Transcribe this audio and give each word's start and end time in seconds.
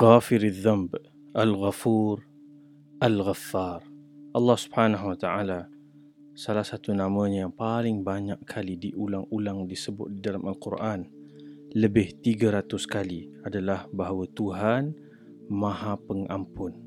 غافر 0.00 0.42
الذنب 0.42 0.96
الغفور 1.36 2.16
الغفار 3.02 3.80
Allah 4.30 4.54
Subhanahu 4.54 5.10
Wa 5.10 5.18
Taala 5.18 5.60
salah 6.38 6.62
satu 6.62 6.94
namanya 6.94 7.44
yang 7.44 7.52
paling 7.52 8.06
banyak 8.06 8.38
kali 8.46 8.78
diulang-ulang 8.78 9.66
disebut 9.66 10.08
di 10.14 10.20
dalam 10.22 10.46
Al-Quran 10.46 11.04
lebih 11.74 12.22
300 12.22 12.70
kali 12.86 13.26
adalah 13.42 13.90
bahawa 13.90 14.24
Tuhan 14.30 14.94
Maha 15.50 15.98
Pengampun 15.98 16.78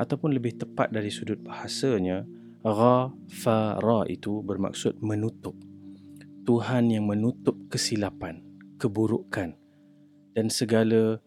ataupun 0.00 0.32
lebih 0.32 0.56
tepat 0.56 0.88
dari 0.88 1.12
sudut 1.12 1.38
bahasanya 1.44 2.24
ghafara 2.64 4.08
itu 4.08 4.40
bermaksud 4.40 4.96
menutup 5.04 5.54
Tuhan 6.48 6.88
yang 6.88 7.04
menutup 7.04 7.54
kesilapan 7.68 8.40
keburukan 8.80 9.52
dan 10.32 10.46
segala 10.48 11.20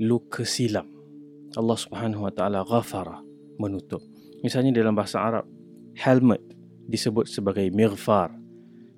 luka 0.00 0.42
silam 0.42 0.90
Allah 1.54 1.78
Subhanahu 1.78 2.26
Wa 2.26 2.32
Taala 2.34 2.66
ghafara 2.66 3.22
menutup 3.58 4.02
misalnya 4.42 4.74
dalam 4.74 4.92
bahasa 4.92 5.22
Arab 5.22 5.46
helmet 5.94 6.42
disebut 6.84 7.30
sebagai 7.30 7.64
mirfar. 7.72 8.34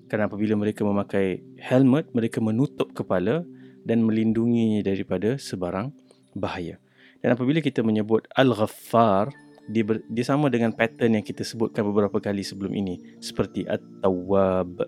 Kerana 0.07 0.31
apabila 0.31 0.55
mereka 0.55 0.87
memakai 0.87 1.43
helmet, 1.59 2.11
mereka 2.15 2.39
menutup 2.39 2.91
kepala 2.95 3.43
dan 3.83 4.03
melindunginya 4.03 4.83
daripada 4.83 5.35
sebarang 5.35 5.91
bahaya. 6.35 6.79
Dan 7.19 7.35
apabila 7.35 7.59
kita 7.59 7.83
menyebut 7.83 8.27
Al-Ghaffar, 8.35 9.31
dia, 9.67 9.83
ber, 9.83 9.99
dia 10.07 10.23
sama 10.23 10.47
dengan 10.47 10.71
pattern 10.71 11.19
yang 11.19 11.25
kita 11.25 11.43
sebutkan 11.43 11.83
beberapa 11.83 12.23
kali 12.23 12.39
sebelum 12.39 12.71
ini. 12.71 13.19
Seperti 13.19 13.67
At-Tawwab, 13.67 14.79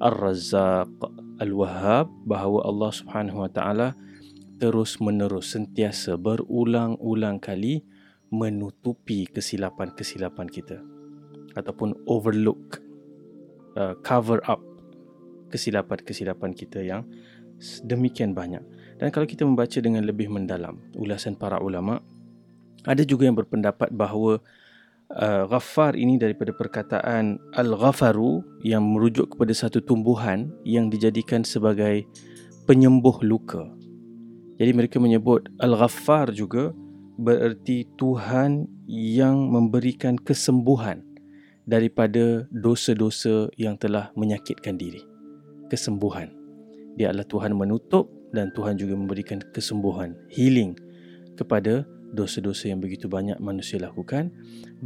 Ar-Razaq, 0.00 0.96
Al-Wahhab, 1.44 2.08
bahawa 2.24 2.64
Allah 2.64 2.90
Subhanahu 2.92 3.44
Wa 3.44 3.50
Taala 3.52 3.88
terus 4.64 4.96
menerus 4.96 5.52
sentiasa 5.52 6.16
berulang-ulang 6.16 7.36
kali 7.36 7.84
menutupi 8.32 9.28
kesilapan-kesilapan 9.28 10.48
kita. 10.48 10.80
Ataupun 11.52 11.92
overlook 12.08 12.80
uh, 13.76 13.92
cover 14.00 14.40
up 14.48 14.64
kesilapan-kesilapan 15.52 16.56
kita 16.56 16.80
yang 16.80 17.04
demikian 17.84 18.32
banyak. 18.32 18.64
Dan 18.96 19.12
kalau 19.12 19.28
kita 19.28 19.44
membaca 19.44 19.76
dengan 19.84 20.08
lebih 20.08 20.32
mendalam 20.32 20.80
ulasan 20.96 21.36
para 21.36 21.60
ulama 21.60 22.00
ada 22.88 23.04
juga 23.04 23.28
yang 23.28 23.36
berpendapat 23.36 23.92
bahawa 23.92 24.40
uh, 25.12 25.44
ghaffar 25.44 25.92
ini 25.92 26.16
daripada 26.16 26.56
perkataan 26.56 27.36
al-ghafaru 27.52 28.40
yang 28.64 28.80
merujuk 28.80 29.36
kepada 29.36 29.52
satu 29.52 29.84
tumbuhan 29.84 30.48
yang 30.64 30.88
dijadikan 30.88 31.44
sebagai 31.44 32.08
penyembuh 32.64 33.20
luka 33.20 33.83
jadi 34.54 34.70
mereka 34.70 35.02
menyebut 35.02 35.50
al-ghaffar 35.58 36.30
juga 36.30 36.70
bererti 37.18 37.86
Tuhan 37.98 38.66
yang 38.86 39.50
memberikan 39.50 40.18
kesembuhan 40.18 41.02
daripada 41.64 42.44
dosa-dosa 42.52 43.50
yang 43.58 43.74
telah 43.80 44.12
menyakitkan 44.14 44.76
diri. 44.76 45.02
Kesembuhan. 45.72 46.30
Dia 46.94 47.10
adalah 47.10 47.26
Tuhan 47.26 47.56
menutup 47.56 48.06
dan 48.30 48.54
Tuhan 48.54 48.78
juga 48.78 48.94
memberikan 48.94 49.42
kesembuhan, 49.50 50.14
healing 50.30 50.78
kepada 51.34 51.82
dosa-dosa 52.14 52.70
yang 52.70 52.78
begitu 52.78 53.10
banyak 53.10 53.42
manusia 53.42 53.82
lakukan 53.82 54.30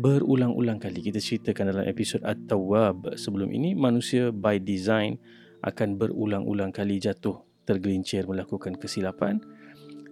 berulang-ulang 0.00 0.80
kali. 0.80 1.04
Kita 1.04 1.20
ceritakan 1.20 1.76
dalam 1.76 1.84
episod 1.84 2.24
At-Tawwab 2.24 3.20
sebelum 3.20 3.52
ini, 3.52 3.76
manusia 3.76 4.32
by 4.32 4.56
design 4.56 5.20
akan 5.60 6.00
berulang-ulang 6.00 6.72
kali 6.72 6.96
jatuh 6.96 7.44
tergelincir 7.68 8.24
melakukan 8.24 8.80
kesilapan 8.80 9.44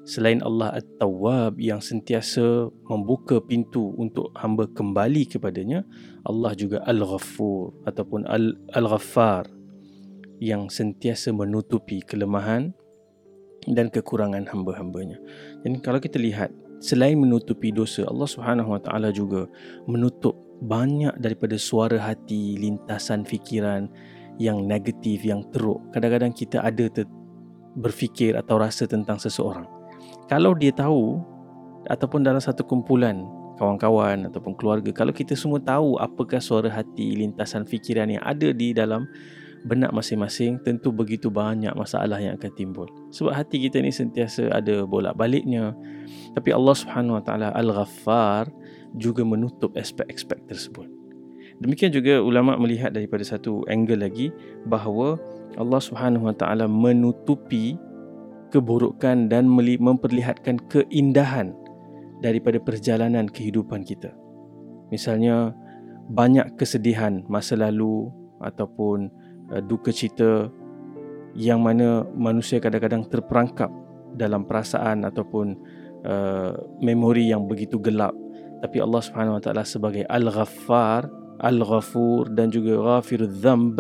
selain 0.07 0.39
Allah 0.47 0.79
At-Tawwab 0.79 1.59
yang 1.59 1.83
sentiasa 1.83 2.71
membuka 2.87 3.43
pintu 3.43 3.91
untuk 3.99 4.31
hamba 4.39 4.71
kembali 4.71 5.27
kepadanya, 5.27 5.83
Allah 6.23 6.55
juga 6.55 6.79
Al-Ghaffur 6.87 7.75
ataupun 7.91 8.23
Al-Ghaffar 8.71 9.51
yang 10.39 10.71
sentiasa 10.71 11.35
menutupi 11.35 12.07
kelemahan 12.07 12.71
dan 13.67 13.91
kekurangan 13.91 14.47
hamba-hambanya. 14.47 15.19
Dan 15.67 15.83
kalau 15.83 15.99
kita 15.99 16.23
lihat, 16.23 16.55
selain 16.79 17.19
menutupi 17.19 17.75
dosa, 17.75 18.07
Allah 18.07 18.31
Subhanahu 18.31 18.79
Wa 18.79 18.81
Taala 18.87 19.11
juga 19.11 19.51
menutup 19.91 20.39
banyak 20.63 21.19
daripada 21.19 21.59
suara 21.59 21.99
hati, 21.99 22.55
lintasan 22.63 23.27
fikiran 23.27 23.91
yang 24.39 24.63
negatif, 24.71 25.27
yang 25.27 25.43
teruk. 25.51 25.83
Kadang-kadang 25.91 26.31
kita 26.31 26.63
ada 26.63 26.87
ter- 26.95 27.11
berfikir 27.75 28.39
atau 28.39 28.57
rasa 28.57 28.87
tentang 28.89 29.21
seseorang 29.21 29.76
kalau 30.27 30.53
dia 30.57 30.75
tahu 30.75 31.23
ataupun 31.87 32.27
dalam 32.27 32.43
satu 32.43 32.67
kumpulan 32.67 33.23
kawan-kawan 33.57 34.29
ataupun 34.29 34.53
keluarga 34.59 34.93
kalau 34.93 35.15
kita 35.15 35.33
semua 35.33 35.63
tahu 35.63 35.97
apakah 35.97 36.43
suara 36.43 36.69
hati 36.69 37.17
lintasan 37.17 37.65
fikiran 37.65 38.11
yang 38.13 38.23
ada 38.23 38.53
di 38.53 38.77
dalam 38.77 39.09
benak 39.67 39.91
masing-masing 39.91 40.63
tentu 40.63 40.95
begitu 40.95 41.27
banyak 41.27 41.75
masalah 41.75 42.23
yang 42.23 42.39
akan 42.39 42.53
timbul. 42.55 42.87
Sebab 43.11 43.35
hati 43.35 43.67
kita 43.67 43.83
ni 43.83 43.91
sentiasa 43.91 44.55
ada 44.55 44.87
bolak-baliknya. 44.87 45.75
Tapi 46.39 46.55
Allah 46.55 46.75
Subhanahu 46.79 47.19
Wa 47.19 47.23
Taala 47.27 47.49
Al-Ghaffar 47.51 48.47
juga 48.95 49.27
menutup 49.27 49.75
aspek-aspek 49.75 50.47
tersebut. 50.47 50.87
Demikian 51.59 51.91
juga 51.91 52.23
ulama 52.23 52.55
melihat 52.61 52.95
daripada 52.95 53.27
satu 53.27 53.67
angle 53.67 54.07
lagi 54.07 54.31
bahawa 54.71 55.19
Allah 55.59 55.81
Subhanahu 55.83 56.31
Wa 56.31 56.35
Taala 56.39 56.71
menutupi 56.71 57.75
keburukan 58.51 59.29
dan 59.31 59.49
memperlihatkan 59.51 60.61
keindahan 60.71 61.53
daripada 62.21 62.57
perjalanan 62.63 63.29
kehidupan 63.29 63.85
kita. 63.85 64.15
Misalnya 64.89 65.53
banyak 66.07 66.55
kesedihan 66.55 67.27
masa 67.27 67.59
lalu 67.59 68.09
ataupun 68.39 69.11
uh, 69.51 69.63
duka 69.63 69.91
cita 69.91 70.49
yang 71.37 71.61
mana 71.61 72.07
manusia 72.15 72.63
kadang-kadang 72.63 73.05
terperangkap 73.11 73.69
dalam 74.17 74.49
perasaan 74.49 75.05
ataupun 75.05 75.47
uh, 76.07 76.55
memori 76.81 77.29
yang 77.29 77.45
begitu 77.45 77.77
gelap 77.83 78.17
tapi 78.61 78.81
Allah 78.81 79.01
Subhanahu 79.05 79.37
Wa 79.39 79.43
Taala 79.43 79.65
sebagai 79.69 80.05
Al-Ghaffar, 80.09 81.07
Al-Ghafur 81.45 82.33
dan 82.33 82.49
juga 82.49 82.81
Ghafirudz 82.81 83.37
Dzamb 83.45 83.79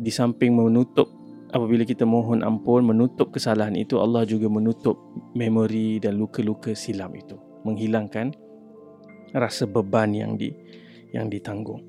di 0.00 0.10
samping 0.14 0.54
menutup 0.54 1.10
apabila 1.50 1.82
kita 1.82 2.06
mohon 2.06 2.42
ampun 2.46 2.86
menutup 2.86 3.34
kesalahan 3.34 3.74
itu 3.74 3.98
Allah 3.98 4.26
juga 4.26 4.46
menutup 4.46 4.96
memori 5.34 5.98
dan 5.98 6.18
luka-luka 6.18 6.74
silam 6.74 7.14
itu. 7.14 7.36
Menghilangkan 7.66 8.32
rasa 9.34 9.66
beban 9.66 10.14
yang 10.14 10.34
di 10.34 10.50
yang 11.14 11.30
ditanggung. 11.30 11.82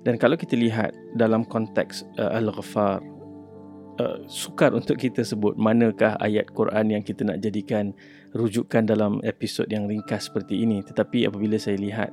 Dan 0.00 0.16
kalau 0.16 0.38
kita 0.38 0.56
lihat 0.56 0.96
dalam 1.12 1.44
konteks 1.44 2.08
uh, 2.16 2.38
al-ghafar 2.40 3.04
uh, 4.00 4.18
sukar 4.24 4.72
untuk 4.72 4.96
kita 4.96 5.20
sebut 5.20 5.60
manakah 5.60 6.16
ayat 6.24 6.48
Quran 6.56 6.96
yang 6.96 7.02
kita 7.04 7.26
nak 7.28 7.44
jadikan 7.44 7.92
rujukan 8.32 8.88
dalam 8.88 9.20
episod 9.26 9.68
yang 9.68 9.84
ringkas 9.84 10.32
seperti 10.32 10.64
ini. 10.64 10.80
Tetapi 10.80 11.28
apabila 11.28 11.60
saya 11.60 11.76
lihat 11.76 12.10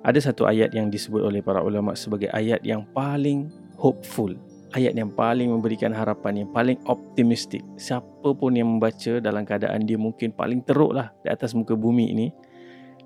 ada 0.00 0.16
satu 0.16 0.48
ayat 0.48 0.72
yang 0.72 0.88
disebut 0.88 1.20
oleh 1.20 1.44
para 1.44 1.60
ulama 1.60 1.92
sebagai 1.92 2.32
ayat 2.32 2.64
yang 2.64 2.88
paling 2.96 3.52
hopeful 3.76 4.32
ayat 4.74 4.94
yang 4.94 5.10
paling 5.10 5.50
memberikan 5.50 5.90
harapan 5.90 6.44
yang 6.46 6.50
paling 6.50 6.78
optimistik 6.86 7.62
siapa 7.74 8.30
pun 8.34 8.54
yang 8.54 8.78
membaca 8.78 9.18
dalam 9.18 9.42
keadaan 9.42 9.86
dia 9.86 9.98
mungkin 9.98 10.30
paling 10.30 10.62
teruk 10.62 10.94
lah 10.94 11.10
di 11.22 11.28
atas 11.30 11.54
muka 11.54 11.74
bumi 11.74 12.14
ini 12.14 12.26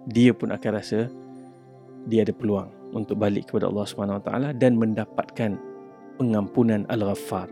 dia 0.04 0.36
pun 0.36 0.53
akan 0.53 0.70
rasa 0.72 1.08
dia 2.04 2.24
ada 2.24 2.36
peluang 2.36 2.69
untuk 2.92 3.16
balik 3.16 3.48
kepada 3.48 3.66
Allah 3.72 3.86
Subhanahu 3.88 4.20
Wa 4.20 4.24
Taala 4.28 4.48
dan 4.53 4.76
mendapatkan 4.76 5.56
pengampunan 6.20 6.84
Al-Ghaffar. 6.92 7.48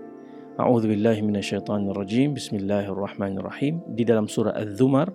A'udzubillahi 0.60 1.24
minasyaitonirrajim. 1.24 2.36
Bismillahirrahmanirrahim. 2.36 3.80
Di 3.96 4.04
dalam 4.04 4.28
surah 4.28 4.52
Az-Zumar 4.52 5.08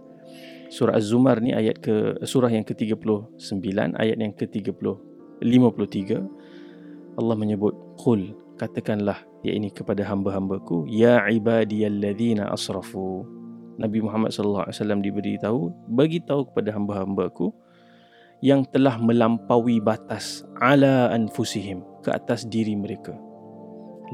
surah 0.68 1.00
Az-Zumar 1.00 1.40
ni 1.40 1.56
ayat 1.56 1.80
ke 1.80 2.20
surah 2.28 2.52
yang 2.52 2.68
ke-39 2.68 3.96
ayat 3.96 4.18
yang 4.20 4.36
ke-30 4.36 4.84
53 5.40 7.18
Allah 7.18 7.36
menyebut 7.40 7.74
qul 7.96 8.36
katakanlah 8.58 9.22
ya 9.46 9.54
ini 9.54 9.70
kepada 9.70 10.02
hamba-hambaku 10.04 10.90
ya 10.90 11.22
ibadiyalladzina 11.30 12.50
asrafu. 12.50 13.24
Nabi 13.78 14.02
Muhammad 14.02 14.34
sallallahu 14.34 14.66
alaihi 14.66 14.78
wasallam 14.82 15.02
diberi 15.06 15.38
tahu 15.38 15.70
bagi 15.86 16.18
tahu 16.26 16.50
kepada 16.50 16.74
hamba-hambaku 16.74 17.54
yang 18.42 18.66
telah 18.66 18.98
melampaui 18.98 19.78
batas 19.78 20.42
ala 20.58 21.14
anfusihim 21.14 21.86
ke 22.02 22.10
atas 22.10 22.50
diri 22.50 22.74
mereka. 22.74 23.14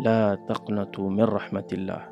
La 0.04 0.36
taqnatu 0.44 1.08
min 1.08 1.24
rahmatillah. 1.24 2.12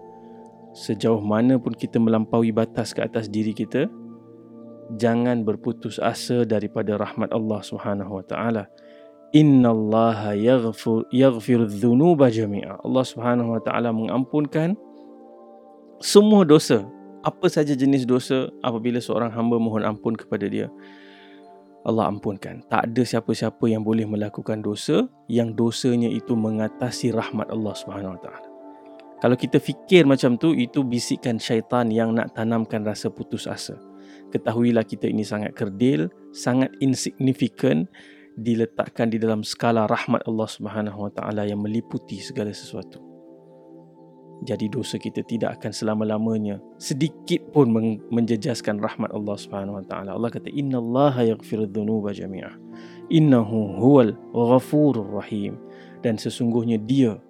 Sejauh 0.72 1.19
mana 1.19 1.60
pun 1.60 1.75
kita 1.75 2.00
melampaui 2.00 2.56
batas 2.56 2.95
ke 2.95 3.04
atas 3.04 3.27
diri 3.27 3.51
kita 3.51 3.92
jangan 4.95 5.44
berputus 5.48 6.00
asa 6.00 6.44
daripada 6.44 7.00
rahmat 7.00 7.31
Allah 7.31 7.60
Subhanahu 7.63 8.19
wa 8.19 8.25
taala 8.25 8.68
Inna 9.31 9.72
Allah 9.72 10.36
yaghfir 10.36 11.07
yaghfir 11.16 11.63
dhunuba 11.63 12.28
jami'a. 12.28 12.83
Allah 12.83 13.06
Subhanahu 13.07 13.56
wa 13.56 13.62
taala 13.63 13.95
mengampunkan 13.95 14.75
semua 16.04 16.44
dosa. 16.44 16.83
Apa 17.24 17.48
saja 17.48 17.78
jenis 17.78 18.04
dosa 18.04 18.50
apabila 18.66 18.98
seorang 18.98 19.30
hamba 19.30 19.62
mohon 19.62 19.86
ampun 19.86 20.18
kepada 20.18 20.50
dia 20.50 20.68
Allah 21.81 22.10
ampunkan. 22.10 22.62
Tak 22.69 22.92
ada 22.92 23.01
siapa-siapa 23.01 23.62
yang 23.69 23.81
boleh 23.81 24.06
melakukan 24.06 24.62
dosa 24.62 25.10
yang 25.25 25.54
dosanya 25.54 26.10
itu 26.10 26.38
mengatasi 26.38 27.13
rahmat 27.13 27.50
Allah 27.50 27.74
Subhanahu 27.74 28.18
Wa 28.18 28.22
Taala. 28.22 28.48
Kalau 29.22 29.38
kita 29.38 29.62
fikir 29.62 30.10
macam 30.10 30.34
tu 30.38 30.57
itu 30.57 30.81
bisikan 30.81 31.38
syaitan 31.38 31.89
yang 31.94 32.18
nak 32.18 32.34
tanamkan 32.34 32.81
rasa 32.81 33.13
putus 33.13 33.45
asa. 33.45 33.77
Ketahuilah 34.34 34.81
kita 34.81 35.06
ini 35.06 35.22
sangat 35.22 35.54
kerdil 35.54 36.10
sangat 36.34 36.74
insignifikan 36.81 37.86
diletakkan 38.38 39.12
di 39.12 39.19
dalam 39.19 39.44
skala 39.44 39.88
rahmat 39.88 40.24
Allah 40.28 40.48
Subhanahu 40.48 41.10
Wa 41.10 41.12
Taala 41.12 41.44
yang 41.48 41.60
meliputi 41.60 42.19
segala 42.24 42.56
sesuatu 42.56 43.12
jadi 44.42 44.74
dosa 44.74 44.98
kita 44.98 45.22
tidak 45.22 45.62
akan 45.62 45.69
selama-lamanya 45.69 46.57
sedikit 46.81 47.54
pun 47.54 47.69
menjejaskan 48.10 48.81
rahmat 48.81 49.13
Allah 49.13 49.38
Subhanahu 49.38 49.78
wa 49.78 49.86
taala. 49.86 50.18
Allah 50.18 50.33
kata 50.33 50.50
innallaha 50.50 51.22
yaghfiru 51.30 51.69
dzunuba 51.69 52.10
jami'ah. 52.10 52.57
Innahu 53.13 53.78
huwal 53.78 54.18
ghafurur 54.34 55.22
rahim. 55.22 55.62
Dan 56.01 56.18
sesungguhnya 56.18 56.81
dia 56.81 57.22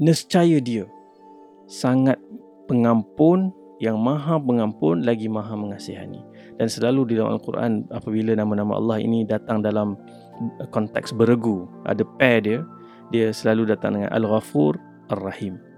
nescaya 0.00 0.56
dia 0.64 0.88
sangat 1.68 2.16
pengampun 2.64 3.52
yang 3.80 3.96
maha 3.96 4.36
pengampun 4.36 5.02
lagi 5.02 5.26
maha 5.26 5.56
mengasihani. 5.56 6.20
Dan 6.60 6.68
selalu 6.68 7.10
di 7.10 7.14
dalam 7.16 7.40
Al-Quran 7.40 7.88
apabila 7.88 8.36
nama-nama 8.36 8.76
Allah 8.76 9.00
ini 9.00 9.24
datang 9.24 9.64
dalam 9.64 9.96
konteks 10.68 11.16
beregu, 11.16 11.64
ada 11.88 12.04
pair 12.20 12.44
dia, 12.44 12.60
dia 13.08 13.32
selalu 13.32 13.72
datang 13.72 13.96
dengan 13.96 14.12
Al-Ghafur 14.12 14.76
Ar-Rahim 15.08 15.70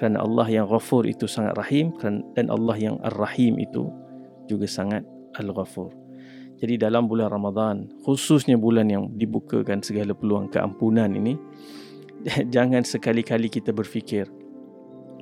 kerana 0.00 0.24
Allah 0.24 0.48
yang 0.48 0.64
ghafur 0.64 1.04
itu 1.04 1.28
sangat 1.28 1.60
rahim 1.60 1.92
dan 2.32 2.48
Allah 2.48 2.72
yang 2.80 2.96
ar-rahim 3.04 3.60
itu 3.60 3.92
juga 4.48 4.64
sangat 4.64 5.04
al-ghafur. 5.36 5.92
Jadi 6.56 6.80
dalam 6.80 7.04
bulan 7.04 7.28
Ramadan, 7.28 7.84
khususnya 8.00 8.56
bulan 8.56 8.88
yang 8.88 9.12
dibukakan 9.20 9.84
segala 9.84 10.16
peluang 10.16 10.48
keampunan 10.48 11.12
ini, 11.12 11.36
jangan 12.54 12.80
sekali-kali 12.80 13.52
kita 13.52 13.76
berfikir 13.76 14.24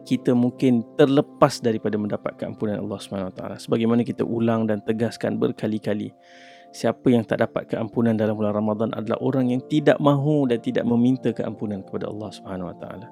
kita 0.08 0.32
mungkin 0.32 0.80
terlepas 0.96 1.60
daripada 1.60 2.00
mendapat 2.00 2.40
keampunan 2.40 2.80
Allah 2.80 2.96
SWT. 2.96 3.68
Sebagaimana 3.68 4.00
kita 4.08 4.24
ulang 4.24 4.64
dan 4.64 4.80
tegaskan 4.80 5.36
berkali-kali 5.36 6.16
siapa 6.72 7.08
yang 7.08 7.24
tak 7.24 7.44
dapat 7.44 7.68
keampunan 7.68 8.16
dalam 8.16 8.36
bulan 8.36 8.52
Ramadan 8.56 8.92
adalah 8.92 9.16
orang 9.24 9.52
yang 9.52 9.62
tidak 9.68 9.96
mahu 10.00 10.48
dan 10.48 10.60
tidak 10.60 10.84
meminta 10.84 11.32
keampunan 11.32 11.80
kepada 11.84 12.08
Allah 12.08 12.28
Subhanahu 12.32 12.68
Wa 12.72 12.76
Taala. 12.76 13.06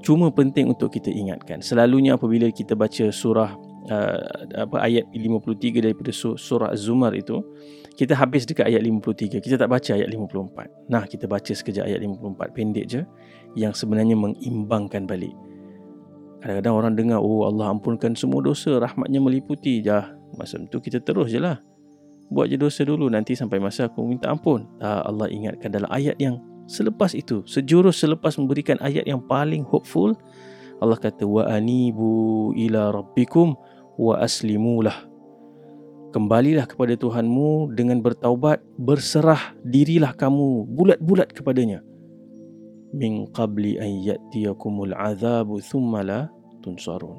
Cuma 0.00 0.32
penting 0.32 0.72
untuk 0.72 0.92
kita 0.92 1.12
ingatkan, 1.12 1.60
selalunya 1.60 2.16
apabila 2.16 2.48
kita 2.48 2.72
baca 2.76 3.08
surah 3.12 3.56
uh, 3.92 4.20
apa 4.68 4.76
ayat 4.84 5.08
53 5.12 5.84
daripada 5.84 6.12
surah 6.16 6.72
Az-Zumar 6.72 7.12
itu, 7.16 7.44
kita 7.94 8.16
habis 8.16 8.48
dekat 8.48 8.72
ayat 8.72 8.82
53, 8.82 9.40
kita 9.40 9.56
tak 9.60 9.70
baca 9.70 9.90
ayat 9.94 10.08
54. 10.08 10.90
Nah, 10.90 11.04
kita 11.04 11.24
baca 11.28 11.52
sekejap 11.52 11.84
ayat 11.84 12.00
54 12.00 12.56
pendek 12.56 12.86
je 12.88 13.00
yang 13.54 13.76
sebenarnya 13.76 14.16
mengimbangkan 14.16 15.04
balik. 15.04 15.32
Kadang-kadang 16.44 16.74
orang 16.76 16.92
dengar, 16.92 17.18
oh 17.24 17.48
Allah 17.48 17.72
ampunkan 17.72 18.12
semua 18.12 18.44
dosa, 18.44 18.76
rahmatnya 18.76 19.16
meliputi. 19.16 19.80
Jah, 19.80 20.12
masa 20.36 20.60
itu 20.60 20.76
kita 20.76 21.00
terus 21.00 21.32
je 21.32 21.40
lah 21.40 21.56
buat 22.32 22.48
je 22.48 22.56
dosa 22.56 22.82
dulu 22.86 23.10
nanti 23.12 23.36
sampai 23.36 23.60
masa 23.60 23.86
aku 23.90 24.04
minta 24.06 24.32
ampun. 24.32 24.64
Tak 24.80 25.04
Allah 25.04 25.28
ingatkan 25.28 25.68
dalam 25.72 25.90
ayat 25.92 26.16
yang 26.16 26.40
selepas 26.64 27.12
itu, 27.12 27.44
sejurus 27.44 28.00
selepas 28.00 28.36
memberikan 28.40 28.80
ayat 28.80 29.04
yang 29.04 29.20
paling 29.20 29.66
hopeful, 29.66 30.16
Allah 30.80 30.96
kata 30.96 31.22
wa 31.22 31.44
anibu 31.46 32.52
ila 32.56 32.90
rabbikum 32.94 33.52
wa 34.00 34.18
aslimulah. 34.20 35.06
Kembalilah 36.14 36.66
kepada 36.70 36.94
Tuhanmu 36.94 37.74
dengan 37.74 37.98
bertaubat, 37.98 38.62
berserah 38.78 39.54
dirilah 39.66 40.14
kamu 40.14 40.62
bulat-bulat 40.70 41.34
kepadanya. 41.34 41.82
Min 42.94 43.26
qabli 43.34 43.74
an 43.82 43.90
ya'tiyakumul 43.90 44.94
azabu 44.94 45.58
thumma 45.58 46.06
la 46.06 46.20
tunsarun. 46.62 47.18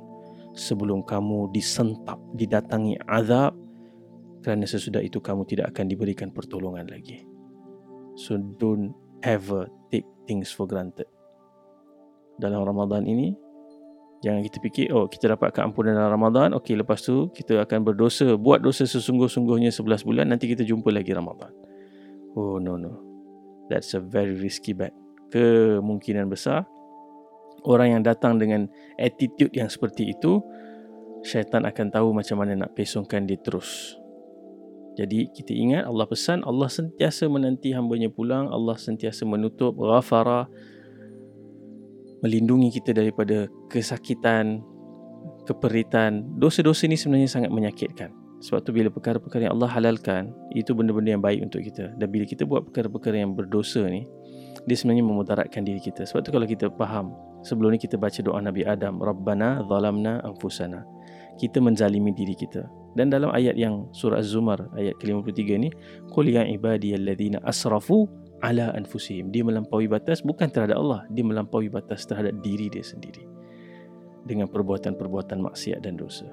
Sebelum 0.55 1.03
kamu 1.03 1.51
disentap, 1.51 2.15
didatangi 2.31 2.95
azab, 3.03 3.51
kerana 4.39 4.63
sesudah 4.63 5.03
itu 5.03 5.19
kamu 5.19 5.43
tidak 5.43 5.75
akan 5.75 5.91
diberikan 5.91 6.31
pertolongan 6.31 6.87
lagi. 6.87 7.27
So 8.15 8.39
don't 8.39 8.95
ever 9.19 9.67
take 9.91 10.07
things 10.23 10.55
for 10.55 10.63
granted. 10.63 11.11
Dalam 12.39 12.63
Ramadan 12.63 13.03
ini, 13.03 13.35
jangan 14.23 14.39
kita 14.47 14.63
fikir, 14.63 14.95
oh 14.95 15.11
kita 15.11 15.35
dapat 15.35 15.51
keampunan 15.51 15.91
dalam 15.91 16.15
Ramadan, 16.15 16.55
okey 16.55 16.79
lepas 16.79 17.03
tu 17.03 17.27
kita 17.35 17.59
akan 17.67 17.83
berdosa, 17.83 18.39
buat 18.39 18.63
dosa 18.63 18.87
sesungguh-sungguhnya 18.87 19.75
11 19.75 20.07
bulan, 20.07 20.31
nanti 20.31 20.47
kita 20.47 20.63
jumpa 20.63 20.87
lagi 20.87 21.11
Ramadan. 21.11 21.51
Oh 22.31 22.63
no 22.63 22.79
no. 22.79 23.03
That's 23.67 23.91
a 23.97 23.99
very 23.99 24.39
risky 24.39 24.71
bet. 24.71 24.95
Kemungkinan 25.35 26.31
besar, 26.31 26.63
orang 27.67 27.99
yang 27.99 28.03
datang 28.07 28.39
dengan 28.39 28.71
attitude 28.95 29.51
yang 29.51 29.67
seperti 29.67 30.15
itu, 30.15 30.39
syaitan 31.27 31.67
akan 31.67 31.91
tahu 31.91 32.15
macam 32.15 32.39
mana 32.39 32.55
nak 32.55 32.71
pesongkan 32.71 33.27
dia 33.27 33.35
terus. 33.35 33.99
Jadi 34.95 35.27
kita 35.35 35.51
ingat 35.51 35.83
Allah 35.91 36.07
pesan 36.07 36.39
Allah 36.47 36.71
sentiasa 36.71 37.27
menanti 37.27 37.75
hambanya 37.75 38.07
pulang 38.07 38.47
Allah 38.47 38.79
sentiasa 38.79 39.27
menutup 39.27 39.75
ghafara 39.75 40.47
melindungi 42.23 42.79
kita 42.79 42.95
daripada 42.95 43.51
kesakitan 43.67 44.63
keperitan. 45.45 46.25
Dosa-dosa 46.39 46.87
ini 46.87 46.95
sebenarnya 46.95 47.29
sangat 47.29 47.51
menyakitkan. 47.51 48.09
Sebab 48.39 48.63
tu 48.63 48.71
bila 48.75 48.87
perkara-perkara 48.91 49.47
yang 49.47 49.55
Allah 49.59 49.71
halalkan 49.71 50.31
itu 50.55 50.71
benda-benda 50.71 51.15
yang 51.15 51.23
baik 51.23 51.43
untuk 51.43 51.59
kita. 51.63 51.91
Dan 51.95 52.07
bila 52.07 52.23
kita 52.23 52.43
buat 52.43 52.65
perkara-perkara 52.67 53.19
yang 53.19 53.35
berdosa 53.35 53.85
ni 53.87 54.07
dia 54.65 54.75
sebenarnya 54.75 55.05
memudaratkan 55.05 55.61
diri 55.61 55.77
kita. 55.81 56.05
Sebab 56.05 56.25
tu 56.25 56.29
kalau 56.33 56.49
kita 56.49 56.73
faham 56.73 57.13
sebelum 57.45 57.77
ni 57.77 57.79
kita 57.79 58.01
baca 58.01 58.17
doa 58.25 58.41
Nabi 58.41 58.65
Adam 58.65 58.97
Rabbana 58.97 59.61
zalamna 59.69 60.21
anfusana. 60.25 60.81
Kita 61.37 61.61
menzalimi 61.61 62.15
diri 62.15 62.33
kita. 62.33 62.65
Dan 62.95 63.11
dalam 63.11 63.29
ayat 63.29 63.59
yang 63.59 63.91
surah 63.91 64.23
Az-Zumar 64.23 64.71
ayat 64.79 64.95
ke-53 65.03 65.41
ni 65.59 65.69
qul 66.09 66.31
ya 66.31 66.47
ibadiyalladzina 66.47 67.43
asrafu 67.43 68.07
ala 68.41 68.71
anfusihim. 68.73 69.29
Dia 69.29 69.45
melampaui 69.45 69.85
batas 69.85 70.25
bukan 70.25 70.47
terhadap 70.49 70.79
Allah 70.79 71.03
dia 71.11 71.21
melampaui 71.21 71.69
batas 71.69 72.07
terhadap 72.07 72.33
diri 72.41 72.71
dia 72.71 72.81
sendiri. 72.81 73.27
Dengan 74.25 74.49
perbuatan-perbuatan 74.49 75.37
maksiat 75.45 75.85
dan 75.85 75.99
dosa. 75.99 76.25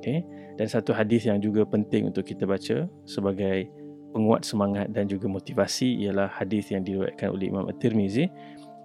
Okey? 0.00 0.24
Dan 0.56 0.66
satu 0.72 0.96
hadis 0.96 1.28
yang 1.28 1.36
juga 1.42 1.68
penting 1.68 2.08
untuk 2.08 2.24
kita 2.24 2.48
baca 2.48 2.88
sebagai 3.04 3.68
penguat 4.14 4.46
semangat 4.46 4.90
dan 4.94 5.10
juga 5.10 5.26
motivasi 5.26 6.06
ialah 6.06 6.30
hadis 6.30 6.70
yang 6.70 6.82
diriwayatkan 6.86 7.28
oleh 7.30 7.50
Imam 7.50 7.66
At-Tirmizi 7.66 8.30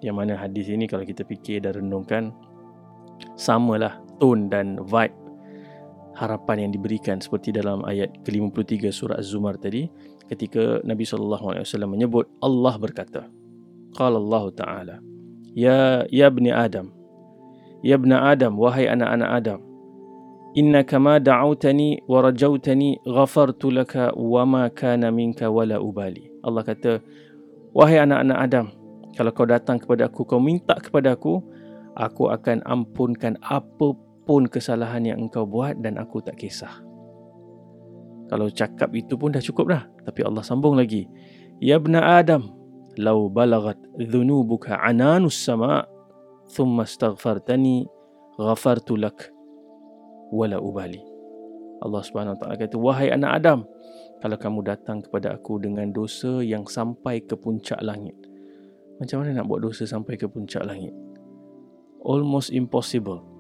yang 0.02 0.18
mana 0.18 0.34
hadis 0.34 0.68
ini 0.68 0.90
kalau 0.90 1.06
kita 1.06 1.22
fikir 1.26 1.62
dan 1.66 1.78
renungkan 1.78 2.34
samalah 3.38 4.02
tone 4.18 4.50
dan 4.50 4.82
vibe 4.82 5.14
harapan 6.18 6.68
yang 6.68 6.72
diberikan 6.76 7.18
seperti 7.22 7.56
dalam 7.56 7.86
ayat 7.88 8.12
ke-53 8.28 8.92
surah 8.92 9.18
Az-Zumar 9.18 9.56
tadi 9.58 9.88
ketika 10.28 10.84
Nabi 10.84 11.08
sallallahu 11.08 11.56
alaihi 11.56 11.64
wasallam 11.66 11.92
menyebut 11.96 12.26
Allah 12.44 12.76
berkata 12.76 13.22
qala 13.96 14.20
Allah 14.20 14.44
taala 14.54 14.96
ya 15.56 16.04
ya 16.12 16.28
ibni 16.28 16.52
adam 16.52 16.92
ya 17.84 17.96
ibni 17.96 18.16
adam 18.16 18.56
wahai 18.60 18.88
anak-anak 18.88 19.30
adam 19.32 19.60
innaka 20.56 21.00
ma 21.00 21.18
da'awtani 21.20 22.04
wa 22.08 22.20
rajautani 22.26 23.00
ghafartu 23.08 23.72
laka 23.72 24.12
wa 24.16 24.44
ma 24.46 24.64
kana 24.70 25.12
minka 25.12 25.48
wala 25.48 25.80
ubali 25.80 26.28
Allah 26.44 26.64
kata 26.66 27.00
wahai 27.72 28.02
anak-anak 28.04 28.38
adam 28.38 28.68
kalau 29.16 29.32
kau 29.36 29.48
datang 29.48 29.80
kepada 29.80 30.08
aku 30.08 30.24
kau 30.24 30.40
minta 30.40 30.76
kepada 30.80 31.16
aku 31.16 31.44
aku 31.96 32.32
akan 32.32 32.64
ampunkan 32.64 33.36
apa 33.44 33.96
apapun 34.22 34.46
kesalahan 34.46 35.04
yang 35.04 35.28
engkau 35.28 35.44
buat 35.44 35.82
dan 35.82 35.98
aku 35.98 36.22
tak 36.22 36.40
kisah. 36.40 36.72
Kalau 38.32 38.48
cakap 38.48 38.94
itu 38.96 39.20
pun 39.20 39.34
dah 39.34 39.44
cukup 39.44 39.74
dah. 39.74 39.84
Tapi 40.08 40.24
Allah 40.24 40.40
sambung 40.40 40.80
lagi. 40.80 41.10
Ya 41.60 41.76
bna 41.82 42.22
Adam, 42.22 42.54
lau 42.96 43.28
balagat 43.28 43.76
dhunubuka 43.98 44.80
ananus 44.80 45.36
sama' 45.36 45.84
thumma 46.48 46.88
astaghfartani 46.88 47.90
ghafartu 48.40 48.96
lak 48.96 49.34
wala 50.32 50.58
ubali. 50.58 51.04
Allah 51.82 52.02
Subhanahu 52.02 52.40
Taala 52.40 52.56
kata, 52.56 52.80
"Wahai 52.80 53.12
anak 53.12 53.44
Adam, 53.44 53.60
kalau 54.24 54.38
kamu 54.38 54.60
datang 54.66 55.04
kepada 55.04 55.36
aku 55.36 55.60
dengan 55.60 55.90
dosa 55.92 56.40
yang 56.42 56.66
sampai 56.66 57.26
ke 57.26 57.34
puncak 57.36 57.82
langit. 57.82 58.16
Macam 59.02 59.22
mana 59.22 59.42
nak 59.42 59.50
buat 59.50 59.66
dosa 59.66 59.84
sampai 59.84 60.14
ke 60.14 60.30
puncak 60.30 60.62
langit? 60.62 60.94
Almost 62.06 62.54
impossible 62.54 63.32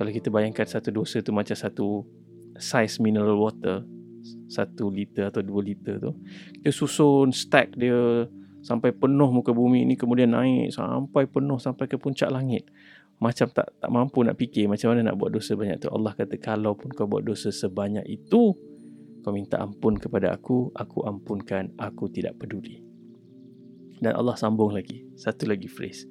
kalau 0.00 0.16
kita 0.16 0.32
bayangkan 0.32 0.64
satu 0.64 0.88
dosa 0.88 1.20
tu 1.20 1.28
macam 1.28 1.52
satu 1.52 2.08
size 2.56 3.04
mineral 3.04 3.36
water 3.36 3.84
satu 4.48 4.88
liter 4.88 5.28
atau 5.28 5.44
dua 5.44 5.60
liter 5.60 6.00
tu 6.00 6.16
kita 6.56 6.72
susun 6.72 7.28
stack 7.36 7.76
dia 7.76 8.24
sampai 8.64 8.96
penuh 8.96 9.28
muka 9.28 9.52
bumi 9.52 9.84
ni 9.84 10.00
kemudian 10.00 10.32
naik 10.32 10.72
sampai 10.72 11.28
penuh 11.28 11.60
sampai 11.60 11.84
ke 11.84 12.00
puncak 12.00 12.32
langit 12.32 12.64
macam 13.20 13.52
tak 13.52 13.76
tak 13.76 13.90
mampu 13.92 14.24
nak 14.24 14.40
fikir 14.40 14.64
macam 14.64 14.96
mana 14.96 15.12
nak 15.12 15.16
buat 15.20 15.30
dosa 15.36 15.52
banyak 15.52 15.76
tu. 15.76 15.92
Allah 15.92 16.16
kata 16.16 16.40
kalau 16.40 16.72
pun 16.72 16.88
kau 16.88 17.04
buat 17.04 17.20
dosa 17.20 17.52
sebanyak 17.52 18.08
itu, 18.08 18.56
kau 19.20 19.32
minta 19.36 19.60
ampun 19.60 20.00
kepada 20.00 20.32
aku, 20.32 20.72
aku 20.72 21.04
ampunkan, 21.04 21.76
aku 21.76 22.08
tidak 22.08 22.40
peduli. 22.40 22.80
Dan 24.00 24.16
Allah 24.16 24.32
sambung 24.40 24.72
lagi, 24.72 25.04
satu 25.20 25.44
lagi 25.44 25.68
phrase. 25.68 26.08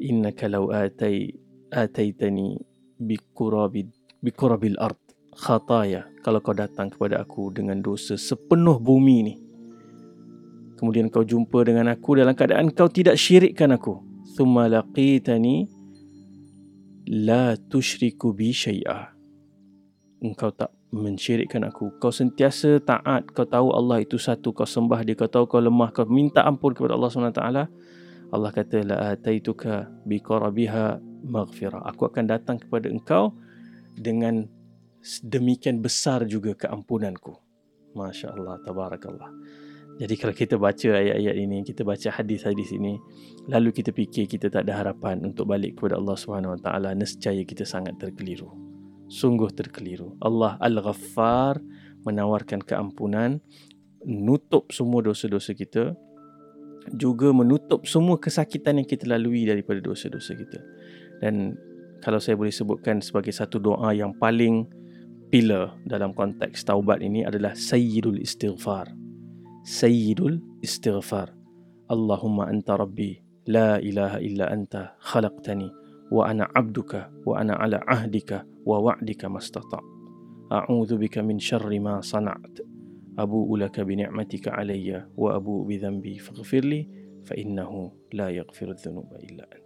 Innaka 0.00 0.48
law 0.48 0.72
atai 0.72 1.36
ataitani 1.68 2.56
biqurabi 2.96 3.88
biqurabil 4.24 4.76
ard 4.80 4.96
khataya 5.32 6.06
kalau 6.20 6.44
kau 6.44 6.52
datang 6.52 6.92
kepada 6.92 7.24
aku 7.24 7.48
dengan 7.50 7.80
dosa 7.80 8.20
sepenuh 8.20 8.76
bumi 8.76 9.18
ni 9.24 9.34
kemudian 10.76 11.08
kau 11.08 11.24
jumpa 11.24 11.64
dengan 11.64 11.88
aku 11.88 12.20
dalam 12.20 12.36
keadaan 12.36 12.68
kau 12.70 12.92
tidak 12.92 13.16
syirikkan 13.16 13.72
aku 13.72 14.04
thumma 14.36 14.68
laqitani 14.68 15.81
la 17.08 17.54
tushriku 17.56 18.34
bi 18.36 18.50
syai'a. 18.54 19.14
Engkau 20.22 20.54
tak 20.54 20.70
mensyirikkan 20.94 21.66
aku. 21.66 21.98
Kau 21.98 22.14
sentiasa 22.14 22.78
taat. 22.78 23.26
Kau 23.34 23.42
tahu 23.48 23.74
Allah 23.74 24.06
itu 24.06 24.20
satu. 24.20 24.54
Kau 24.54 24.68
sembah 24.68 25.02
dia. 25.02 25.18
Kau 25.18 25.26
tahu 25.26 25.50
kau 25.50 25.58
lemah. 25.58 25.90
Kau 25.90 26.06
minta 26.06 26.46
ampun 26.46 26.70
kepada 26.70 26.94
Allah 26.94 27.10
SWT 27.10 27.42
Allah 28.32 28.48
kata 28.48 28.80
la 28.80 28.96
ataituka 29.12 29.92
bi 30.08 30.16
qarabiha 30.16 30.96
maghfirah 31.28 31.84
aku 31.84 32.08
akan 32.08 32.24
datang 32.24 32.56
kepada 32.56 32.88
engkau 32.88 33.36
dengan 33.92 34.48
demikian 35.20 35.84
besar 35.84 36.24
juga 36.24 36.56
keampunanku. 36.56 37.36
masya-Allah 37.92 38.56
tabarakallah 38.64 39.28
jadi 40.02 40.18
kalau 40.18 40.34
kita 40.34 40.58
baca 40.58 40.98
ayat-ayat 40.98 41.36
ini, 41.38 41.62
kita 41.62 41.86
baca 41.86 42.10
hadis-hadis 42.10 42.74
ini, 42.74 42.98
lalu 43.46 43.70
kita 43.70 43.94
fikir 43.94 44.26
kita 44.26 44.50
tak 44.50 44.66
ada 44.66 44.82
harapan 44.82 45.22
untuk 45.22 45.46
balik 45.46 45.78
kepada 45.78 45.94
Allah 45.94 46.18
Subhanahu 46.18 46.58
Wa 46.58 46.60
Taala, 46.66 46.90
nescaya 46.98 47.38
kita 47.46 47.62
sangat 47.62 48.02
terkeliru. 48.02 48.50
Sungguh 49.06 49.54
terkeliru. 49.54 50.18
Allah 50.18 50.58
Al-Ghaffar 50.58 51.62
menawarkan 52.02 52.66
keampunan, 52.66 53.38
nutup 54.02 54.74
semua 54.74 55.06
dosa-dosa 55.06 55.54
kita, 55.54 55.94
juga 56.98 57.30
menutup 57.30 57.86
semua 57.86 58.18
kesakitan 58.18 58.82
yang 58.82 58.88
kita 58.90 59.06
lalui 59.06 59.46
daripada 59.46 59.78
dosa-dosa 59.78 60.34
kita. 60.34 60.58
Dan 61.22 61.54
kalau 62.02 62.18
saya 62.18 62.34
boleh 62.34 62.50
sebutkan 62.50 62.98
sebagai 62.98 63.30
satu 63.30 63.62
doa 63.62 63.94
yang 63.94 64.10
paling 64.18 64.66
pillar 65.30 65.78
dalam 65.86 66.10
konteks 66.10 66.66
taubat 66.66 66.98
ini 66.98 67.22
adalah 67.22 67.54
Sayyidul 67.54 68.18
Istighfar. 68.18 69.01
Sayyidul 69.62 70.42
Istighfar. 70.58 71.30
Allahumma 71.86 72.50
anta 72.50 72.74
rabbi 72.74 73.22
la 73.46 73.78
ilaha 73.78 74.18
illa 74.18 74.50
anta 74.50 74.98
khalaqtani 74.98 75.70
wa 76.10 76.26
ana 76.26 76.50
abduka 76.50 77.06
wa 77.22 77.38
ana 77.38 77.54
ala 77.54 77.78
ahdika 77.86 78.42
wa 78.66 78.82
wa'dika 78.82 79.30
mastata' 79.30 79.78
a'udzu 80.50 80.98
bika 80.98 81.22
min 81.22 81.38
syarri 81.38 81.78
ma 81.78 82.02
sana'at 82.02 82.58
abu'u 83.14 83.54
laka 83.54 83.86
bi 83.86 84.02
ni'matika 84.02 84.50
alayya 84.50 85.06
wa 85.14 85.38
abu'u 85.38 85.62
bi 85.62 85.78
dhanbi 85.78 86.18
faghfir 86.18 86.66
li 86.66 86.82
fa 87.22 87.38
innahu 87.38 87.86
la 88.18 88.34
yaghfiru 88.34 88.74
dhunuba 88.74 89.22
illa 89.22 89.46
ant 89.46 89.62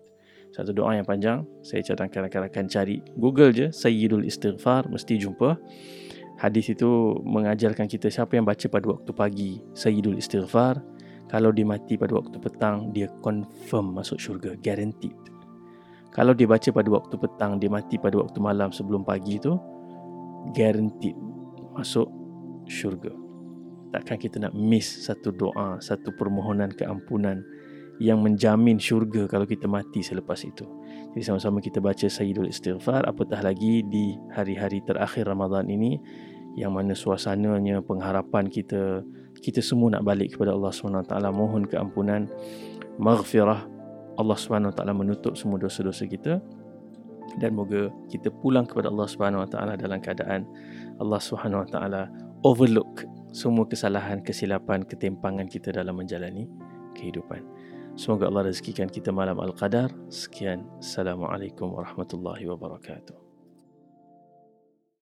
satu 0.57 0.73
doa 0.73 0.97
yang 0.97 1.05
panjang. 1.05 1.45
Saya 1.61 1.85
cadangkan 1.85 2.33
rakan-rakan 2.33 2.65
cari 2.73 3.05
Google 3.13 3.53
je 3.53 3.69
Sayyidul 3.69 4.25
Istighfar. 4.25 4.89
Mesti 4.89 5.21
jumpa 5.21 5.61
hadis 6.37 6.73
itu 6.73 7.17
mengajarkan 7.25 7.89
kita 7.89 8.13
siapa 8.13 8.37
yang 8.37 8.45
baca 8.45 8.67
pada 8.69 8.87
waktu 8.89 9.11
pagi 9.13 9.51
Sayyidul 9.73 10.21
Istighfar. 10.21 10.81
Kalau 11.27 11.51
dia 11.51 11.67
mati 11.67 11.99
pada 11.99 12.15
waktu 12.15 12.39
petang 12.39 12.95
dia 12.95 13.11
confirm 13.19 13.99
masuk 13.99 14.23
syurga 14.23 14.55
guaranteed. 14.63 15.19
Kalau 16.15 16.33
dia 16.33 16.47
baca 16.47 16.71
pada 16.71 16.89
waktu 16.89 17.15
petang 17.19 17.59
dia 17.59 17.67
mati 17.67 17.99
pada 17.99 18.15
waktu 18.23 18.39
malam 18.39 18.71
sebelum 18.71 19.03
pagi 19.03 19.43
itu 19.43 19.59
guaranteed 20.55 21.19
masuk 21.75 22.07
syurga. 22.71 23.11
Takkan 23.91 24.23
kita 24.23 24.39
nak 24.39 24.55
miss 24.55 24.87
satu 24.87 25.35
doa 25.35 25.83
satu 25.83 26.15
permohonan 26.15 26.71
keampunan 26.79 27.43
yang 27.99 28.21
menjamin 28.21 28.77
syurga 28.77 29.27
kalau 29.27 29.49
kita 29.49 29.67
mati 29.67 30.05
selepas 30.05 30.41
itu. 30.47 30.65
Jadi 31.17 31.23
sama-sama 31.25 31.65
kita 31.65 31.81
baca 31.81 32.05
Sayyidul 32.05 32.53
Istighfar 32.53 33.09
apatah 33.09 33.41
lagi 33.41 33.81
di 33.87 34.17
hari-hari 34.33 34.85
terakhir 34.85 35.25
Ramadan 35.25 35.65
ini 35.73 35.97
yang 36.57 36.77
mana 36.77 36.93
suasananya 36.97 37.81
pengharapan 37.85 38.49
kita 38.49 39.05
kita 39.41 39.61
semua 39.61 39.97
nak 39.97 40.05
balik 40.09 40.37
kepada 40.37 40.57
Allah 40.57 40.73
SWT 40.73 41.13
mohon 41.33 41.69
keampunan 41.69 42.29
maghfirah 42.97 43.69
Allah 44.17 44.37
SWT 44.37 44.81
menutup 44.97 45.37
semua 45.37 45.61
dosa-dosa 45.61 46.09
kita 46.09 46.41
dan 47.37 47.51
moga 47.53 47.93
kita 48.09 48.33
pulang 48.33 48.65
kepada 48.65 48.89
Allah 48.89 49.09
SWT 49.09 49.57
dalam 49.77 49.99
keadaan 50.01 50.49
Allah 50.97 51.21
SWT 51.21 51.77
overlook 52.45 53.05
semua 53.37 53.69
kesalahan, 53.69 54.25
kesilapan, 54.25 54.81
ketimpangan 54.89 55.45
kita 55.45 55.69
dalam 55.69 56.01
menjalani 56.01 56.49
kehidupan. 56.97 57.45
Semoga 57.97 58.29
Allah 58.29 58.53
rezekikan 58.53 58.93
kita 58.93 59.09
malam 59.09 59.41
Al-Qadar. 59.41 59.89
Sekian. 60.13 60.69
Assalamualaikum 60.85 61.73
warahmatullahi 61.73 62.45
wabarakatuh. 62.45 63.26